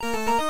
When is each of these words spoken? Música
Música 0.00 0.47